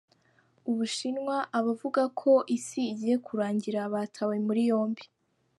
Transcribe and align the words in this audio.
U 0.69 0.71
Bushinwa 0.77 1.37
Abavuga 1.59 2.01
ko 2.19 2.31
isi 2.57 2.81
igiye 2.91 3.15
kurangira 3.25 3.79
batawe 3.93 4.35
muri 4.45 4.61
yombi 4.71 5.03